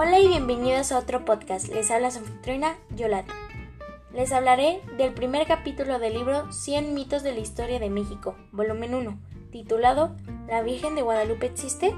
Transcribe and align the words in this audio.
Hola 0.00 0.20
y 0.20 0.28
bienvenidos 0.28 0.92
a 0.92 0.98
otro 1.00 1.24
podcast. 1.24 1.66
Les 1.74 1.90
habla 1.90 2.12
su 2.12 2.20
anfitriona 2.20 2.78
Yolanda. 2.94 3.34
Les 4.14 4.30
hablaré 4.30 4.80
del 4.96 5.12
primer 5.12 5.44
capítulo 5.48 5.98
del 5.98 6.14
libro 6.14 6.52
100 6.52 6.94
mitos 6.94 7.24
de 7.24 7.32
la 7.32 7.40
historia 7.40 7.80
de 7.80 7.90
México, 7.90 8.36
volumen 8.52 8.94
1, 8.94 9.18
titulado 9.50 10.14
¿La 10.46 10.62
Virgen 10.62 10.94
de 10.94 11.02
Guadalupe 11.02 11.46
existe? 11.46 11.92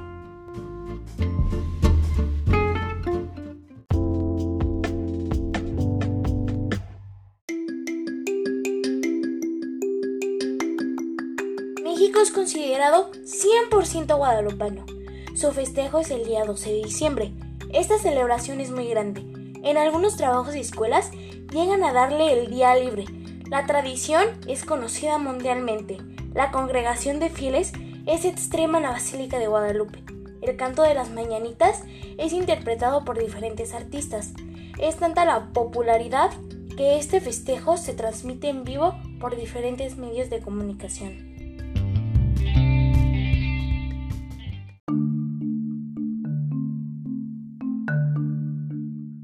México 11.85 12.21
es 12.23 12.31
considerado 12.33 13.13
100% 13.13 14.17
guadalupano. 14.17 14.87
Su 15.35 15.53
festejo 15.53 15.99
es 15.99 16.11
el 16.11 16.25
día 16.25 16.47
12 16.47 16.71
de 16.71 16.83
diciembre. 16.83 17.35
Esta 17.73 17.99
celebración 17.99 18.61
es 18.61 18.73
muy 18.73 18.89
grande. 18.89 19.21
En 19.63 19.77
algunos 19.77 20.17
trabajos 20.17 20.57
y 20.57 20.61
escuelas 20.61 21.13
llegan 21.53 21.85
a 21.85 21.93
darle 21.93 22.33
el 22.33 22.51
día 22.51 22.75
libre. 22.75 23.05
La 23.49 23.65
tradición 23.67 24.25
es 24.49 24.65
conocida 24.65 25.19
mundialmente. 25.19 25.99
La 26.35 26.51
congregación 26.51 27.21
de 27.21 27.31
fieles 27.31 27.73
es 28.07 28.25
extrema 28.25 28.79
en 28.79 28.85
la 28.85 28.91
Basílica 28.91 29.39
de 29.39 29.47
Guadalupe. 29.47 30.03
El 30.43 30.57
canto 30.57 30.83
de 30.83 30.95
las 30.95 31.11
mañanitas 31.11 31.85
es 32.19 32.33
interpretado 32.33 33.05
por 33.05 33.19
diferentes 33.19 33.73
artistas. 33.73 34.33
Es 34.81 34.97
tanta 34.97 35.25
la 35.25 35.53
popularidad 35.53 36.33
que 36.77 36.99
este 36.99 37.21
festejo 37.21 37.77
se 37.77 37.95
transmite 37.95 38.49
en 38.49 38.65
vivo 38.65 38.97
por 39.21 39.37
diferentes 39.37 39.97
medios 39.97 40.29
de 40.29 40.41
comunicación. 40.41 41.30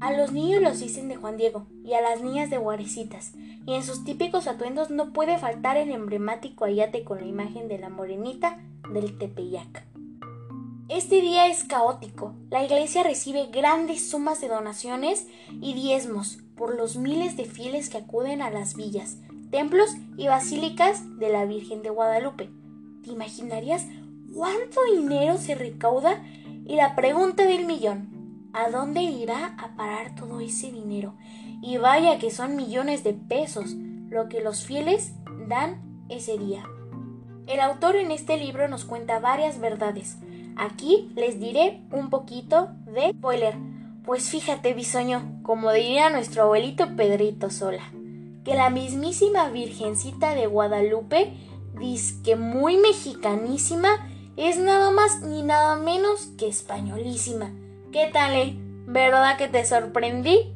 A 0.07 0.13
los 0.13 0.31
niños 0.31 0.61
los 0.61 0.79
dicen 0.79 1.09
de 1.09 1.17
Juan 1.17 1.35
Diego 1.35 1.67
y 1.83 1.91
a 1.91 2.01
las 2.01 2.23
niñas 2.23 2.49
de 2.49 2.57
Guarecitas, 2.57 3.33
y 3.65 3.73
en 3.73 3.83
sus 3.83 4.05
típicos 4.05 4.47
atuendos 4.47 4.89
no 4.89 5.11
puede 5.11 5.37
faltar 5.37 5.75
el 5.75 5.91
emblemático 5.91 6.63
ayate 6.63 7.03
con 7.03 7.19
la 7.19 7.27
imagen 7.27 7.67
de 7.67 7.77
la 7.77 7.89
morenita 7.89 8.57
del 8.89 9.17
Tepeyac. 9.17 9.85
Este 10.87 11.19
día 11.19 11.47
es 11.47 11.65
caótico. 11.65 12.33
La 12.49 12.63
iglesia 12.63 13.03
recibe 13.03 13.47
grandes 13.47 14.09
sumas 14.09 14.39
de 14.39 14.47
donaciones 14.47 15.27
y 15.59 15.73
diezmos 15.73 16.37
por 16.55 16.77
los 16.77 16.95
miles 16.95 17.35
de 17.35 17.43
fieles 17.43 17.89
que 17.89 17.97
acuden 17.97 18.41
a 18.41 18.49
las 18.49 18.77
villas, 18.77 19.17
templos 19.51 19.89
y 20.15 20.27
basílicas 20.27 21.19
de 21.19 21.33
la 21.33 21.43
Virgen 21.43 21.81
de 21.81 21.89
Guadalupe. 21.89 22.49
¿Te 23.03 23.11
imaginarías 23.11 23.85
cuánto 24.33 24.79
dinero 24.95 25.37
se 25.37 25.53
recauda? 25.53 26.23
Y 26.65 26.75
la 26.75 26.95
pregunta 26.95 27.43
del 27.45 27.65
millón, 27.65 28.16
¿A 28.57 28.71
dónde 28.71 29.03
irá 29.03 29.55
a 29.59 29.75
parar 29.75 30.15
todo 30.15 30.39
ese 30.39 30.71
dinero? 30.71 31.13
Y 31.61 31.77
vaya 31.77 32.17
que 32.17 32.31
son 32.31 32.55
millones 32.55 33.03
de 33.03 33.13
pesos 33.13 33.75
lo 34.09 34.29
que 34.29 34.41
los 34.41 34.65
fieles 34.65 35.13
dan 35.47 35.79
ese 36.09 36.39
día. 36.39 36.63
El 37.45 37.59
autor 37.59 37.97
en 37.97 38.09
este 38.09 38.35
libro 38.35 38.67
nos 38.67 38.83
cuenta 38.83 39.19
varias 39.19 39.59
verdades. 39.59 40.17
Aquí 40.55 41.11
les 41.15 41.39
diré 41.39 41.83
un 41.91 42.09
poquito 42.09 42.69
de 42.87 43.11
spoiler. 43.11 43.53
Pues 44.03 44.31
fíjate, 44.31 44.73
bisoño, 44.73 45.39
como 45.43 45.71
diría 45.71 46.09
nuestro 46.09 46.41
abuelito 46.41 46.95
Pedrito 46.95 47.51
Sola, 47.51 47.91
que 48.43 48.55
la 48.55 48.71
mismísima 48.71 49.49
Virgencita 49.49 50.33
de 50.33 50.47
Guadalupe, 50.47 51.31
que 52.23 52.35
muy 52.35 52.77
mexicanísima, 52.77 53.89
es 54.35 54.57
nada 54.57 54.89
más 54.89 55.21
ni 55.21 55.43
nada 55.43 55.75
menos 55.75 56.29
que 56.39 56.47
españolísima. 56.47 57.51
¿Qué 57.97 58.11
tal, 58.13 58.35
eh? 58.35 58.53
¿Verdad 58.85 59.39
que 59.39 59.47
te 59.47 59.65
sorprendí? 59.65 60.53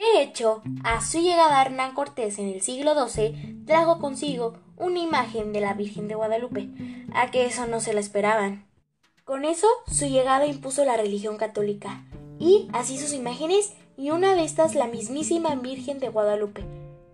De 0.00 0.20
hecho, 0.20 0.62
a 0.82 1.00
su 1.00 1.20
llegada 1.20 1.62
Hernán 1.62 1.94
Cortés 1.94 2.40
en 2.40 2.48
el 2.48 2.60
siglo 2.60 2.94
XII 3.06 3.62
trajo 3.66 4.00
consigo 4.00 4.54
una 4.76 4.98
imagen 4.98 5.52
de 5.52 5.60
la 5.60 5.74
Virgen 5.74 6.08
de 6.08 6.16
Guadalupe, 6.16 6.68
a 7.14 7.30
que 7.30 7.46
eso 7.46 7.68
no 7.68 7.78
se 7.78 7.92
la 7.94 8.00
esperaban. 8.00 8.66
Con 9.24 9.44
eso, 9.44 9.68
su 9.86 10.06
llegada 10.06 10.46
impuso 10.46 10.84
la 10.84 10.96
religión 10.96 11.36
católica, 11.36 12.04
y 12.40 12.68
así 12.72 12.98
sus 12.98 13.12
imágenes, 13.12 13.74
y 13.96 14.10
una 14.10 14.34
de 14.34 14.42
estas 14.42 14.74
la 14.74 14.88
mismísima 14.88 15.54
Virgen 15.54 16.00
de 16.00 16.08
Guadalupe, 16.08 16.64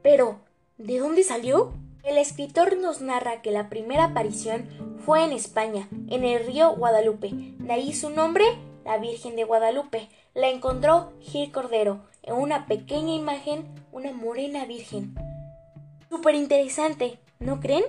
pero, 0.04 0.38
¿de 0.76 0.98
dónde 0.98 1.22
salió? 1.22 1.72
El 2.03 2.19
escritor 2.19 2.76
nos 2.76 3.00
narra 3.00 3.41
que 3.41 3.50
la 3.50 3.70
primera 3.70 4.04
aparición 4.04 4.69
fue 5.03 5.25
en 5.25 5.32
España, 5.32 5.88
en 6.10 6.25
el 6.25 6.44
río 6.44 6.76
Guadalupe. 6.76 7.31
De 7.32 7.72
ahí 7.72 7.94
su 7.94 8.10
nombre, 8.10 8.44
la 8.84 8.98
Virgen 8.98 9.34
de 9.34 9.44
Guadalupe. 9.44 10.10
La 10.34 10.50
encontró 10.50 11.15
Gil 11.20 11.50
Cordero 11.50 12.00
en 12.22 12.34
una 12.34 12.66
pequeña 12.66 13.15
imagen, 13.15 13.65
una 13.92 14.12
morena 14.12 14.66
virgen. 14.66 15.15
Súper 16.10 16.34
interesante, 16.34 17.19
¿no 17.38 17.60
creen? 17.60 17.84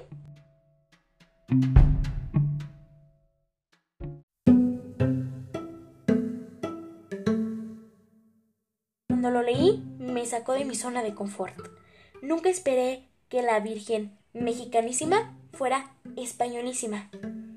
Cuando 9.09 9.32
lo 9.32 9.42
leí, 9.42 9.84
me 10.00 10.26
sacó 10.26 10.53
de 10.53 10.64
mi 10.64 10.76
zona 10.76 11.03
de 11.03 11.14
confort. 11.14 11.84
Nunca 12.25 12.50
esperé 12.50 13.03
que 13.30 13.44
la 13.44 13.59
Virgen 13.59 14.18
mexicanísima 14.34 15.38
fuera 15.53 15.94
españolísima. 16.18 17.12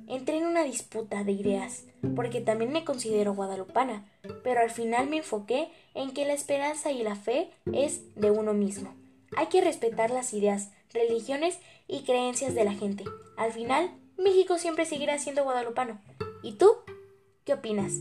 Entré 0.07 0.37
en 0.37 0.45
una 0.45 0.63
disputa 0.63 1.25
de 1.25 1.33
ideas, 1.33 1.85
porque 2.15 2.43
también 2.43 2.71
me 2.71 2.85
considero 2.85 3.33
guadalupana, 3.33 4.07
pero 4.45 4.61
al 4.61 4.69
final 4.69 5.09
me 5.09 5.17
enfoqué 5.19 5.71
en 5.95 6.13
que 6.13 6.27
la 6.27 6.35
esperanza 6.35 6.93
y 6.93 7.03
la 7.03 7.17
fe 7.17 7.49
es 7.73 8.15
de 8.15 8.31
uno 8.31 8.53
mismo. 8.53 8.95
Hay 9.39 9.47
que 9.47 9.63
respetar 9.63 10.11
las 10.11 10.35
ideas, 10.35 10.71
religiones 10.93 11.59
y 11.87 12.03
creencias 12.03 12.55
de 12.55 12.65
la 12.65 12.75
gente. 12.75 13.05
Al 13.39 13.53
final, 13.53 13.91
México 14.19 14.59
siempre 14.59 14.85
seguirá 14.85 15.19
siendo 15.19 15.45
guadalupano. 15.45 15.99
¿Y 16.43 16.53
tú? 16.53 16.69
¿Qué 17.47 17.55
opinas? 17.55 17.95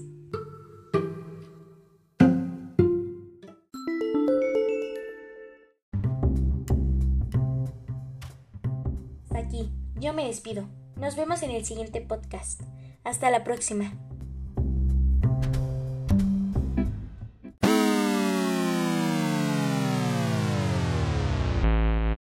Aquí, 9.37 9.71
yo 9.95 10.13
me 10.13 10.25
despido. 10.25 10.67
Nos 10.95 11.15
vemos 11.15 11.43
en 11.43 11.51
el 11.51 11.65
siguiente 11.65 12.01
podcast. 12.01 12.61
Hasta 13.03 13.29
la 13.29 13.43
próxima. 13.43 13.93